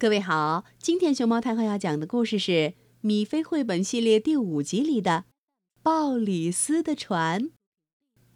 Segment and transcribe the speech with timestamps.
[0.00, 2.50] 各位好，今天熊猫太后要讲的故事是
[3.02, 5.10] 《米菲绘本系列》第五集里的
[5.82, 7.42] 《鲍里斯的船》。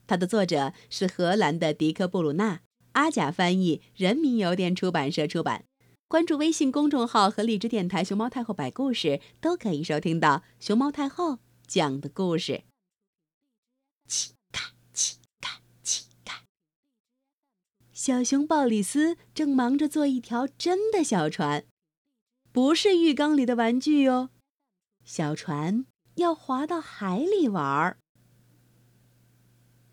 [0.06, 2.60] 它的作者是荷兰的迪克·布鲁纳，
[2.92, 5.64] 阿甲翻译，人民邮电出版社出版。
[6.06, 12.64] 关注微信公众号和荔枝电台“熊猫太后摆故事”，都可以收听到熊猫太后讲的故事
[14.52, 14.60] 开，
[14.92, 15.48] 起开，
[15.82, 16.34] 起开！
[18.06, 21.64] 小熊鲍里斯正忙着做一条真的小船，
[22.52, 24.28] 不是浴缸里的玩具哟。
[25.06, 25.86] 小船
[26.16, 27.96] 要划到海里玩儿。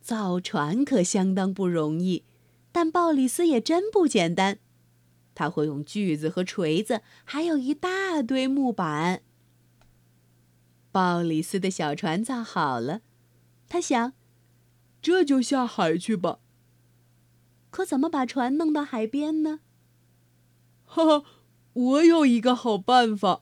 [0.01, 2.25] 造船可相当不容易，
[2.73, 4.59] 但鲍里斯也真不简单。
[5.33, 9.23] 他会用锯子和锤子，还有一大堆木板。
[10.91, 13.03] 鲍里斯的小船造好了，
[13.69, 14.11] 他想，
[15.01, 16.39] 这就下海去吧。
[17.71, 19.61] 可怎么把船弄到海边呢？
[20.85, 21.25] 哈哈，
[21.73, 23.41] 我有一个好办法。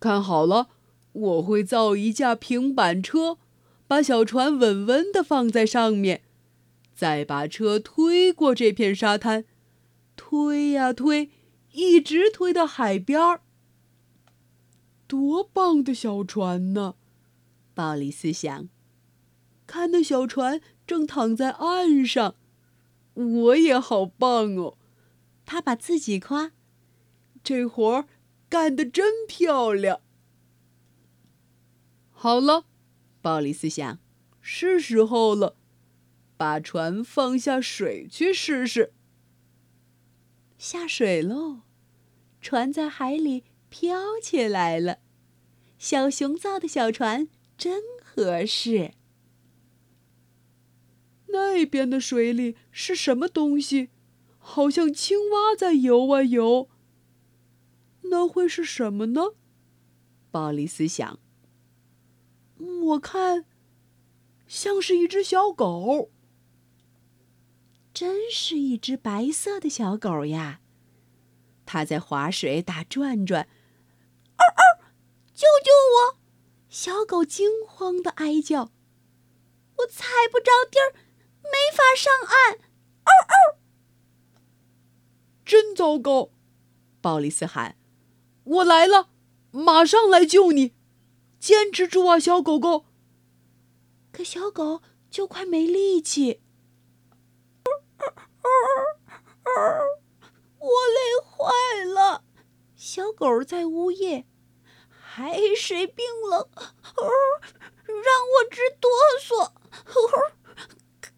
[0.00, 0.68] 看好了，
[1.12, 3.38] 我会造一架平板车，
[3.86, 6.22] 把小船稳稳地放在上面，
[6.94, 9.44] 再把车推过这片沙滩，
[10.16, 11.30] 推呀推，
[11.72, 13.40] 一直推到海边儿。
[15.06, 16.96] 多棒的小船呢！
[17.74, 18.68] 鲍里斯想。
[19.68, 22.34] 看那小船正躺在岸上，
[23.12, 24.78] 我也好棒哦！
[25.44, 26.52] 他把自己夸
[27.44, 28.08] ：“这活儿
[28.48, 30.00] 干得真漂亮。”
[32.10, 32.64] 好了，
[33.20, 33.98] 鲍里斯想，
[34.40, 35.56] 是时候了，
[36.38, 38.94] 把船放下水去试试。
[40.56, 41.60] 下水喽，
[42.40, 45.00] 船在海里飘起来了。
[45.78, 48.94] 小熊造的小船真合适。
[51.28, 53.90] 那边的水里是什么东西？
[54.38, 56.68] 好像青蛙在游啊游。
[58.02, 59.34] 那会是什么呢？
[60.30, 61.18] 鲍里斯想。
[62.56, 63.44] 我看，
[64.46, 66.10] 像是一只小狗。
[67.92, 70.60] 真是一只白色的小狗呀！
[71.66, 73.48] 它在划水打转转。
[74.36, 74.84] 嗷嗷！
[75.34, 75.70] 救救
[76.14, 76.18] 我！
[76.70, 78.70] 小狗惊慌的哀叫。
[79.78, 81.07] 我踩不着地儿。
[81.88, 82.58] 没法上岸，
[83.04, 83.58] 嗷嗷！
[85.44, 86.30] 真糟糕！
[87.00, 87.78] 鲍里斯喊
[88.44, 89.08] ：“我来了，
[89.50, 90.74] 马上来救你！
[91.40, 92.84] 坚持住啊，小狗狗！”
[94.12, 96.42] 可小狗就快没力气。
[100.58, 102.24] 我累坏了。
[102.76, 104.26] 小狗在呜咽，
[104.90, 108.90] 海水病了，让我直哆
[109.20, 109.52] 嗦。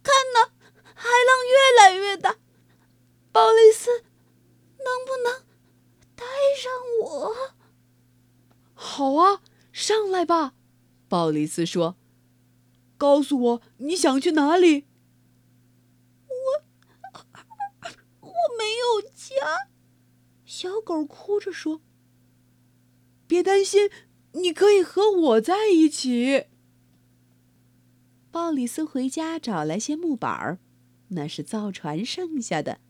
[0.03, 0.53] 看呐，
[0.95, 2.37] 海浪越来越大。
[3.33, 4.05] 鲍里斯，
[4.79, 5.45] 能不能
[6.17, 6.25] 带
[6.57, 6.60] 上
[7.03, 7.35] 我？
[8.75, 9.43] 好啊，
[9.73, 10.55] 上来吧。
[11.09, 11.97] 鲍里斯说
[12.97, 14.87] ：“告诉我你想去哪里。”
[16.29, 16.37] 我
[18.21, 19.71] 我没有家。
[20.45, 21.81] 小狗哭着说
[23.27, 23.91] ：“别担心，
[24.33, 26.47] 你可以和我在一起。”
[28.31, 30.59] 鲍里斯回家找来些木板儿，
[31.09, 32.81] 那是造船剩下的。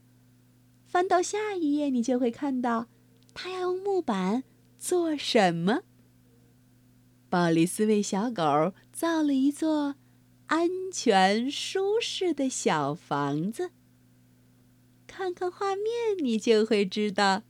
[0.86, 2.88] 翻到下一页，你就会看到
[3.34, 4.44] 他要用木板
[4.78, 5.82] 做什么。
[7.28, 9.94] 鲍里斯为小狗造了一座
[10.46, 13.70] 安全舒适的小房子。
[15.06, 15.84] 看看画面，
[16.22, 17.42] 你就会知道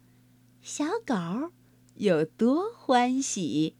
[0.61, 1.53] 小狗
[1.95, 3.77] 有多欢喜。